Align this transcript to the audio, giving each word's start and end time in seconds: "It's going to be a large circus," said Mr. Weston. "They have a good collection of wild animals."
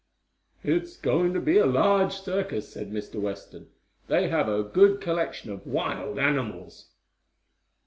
"It's 0.63 0.97
going 0.97 1.35
to 1.35 1.39
be 1.39 1.59
a 1.59 1.67
large 1.67 2.13
circus," 2.13 2.73
said 2.73 2.89
Mr. 2.89 3.21
Weston. 3.21 3.67
"They 4.07 4.29
have 4.29 4.49
a 4.49 4.63
good 4.63 4.99
collection 4.99 5.51
of 5.51 5.67
wild 5.67 6.17
animals." 6.17 6.89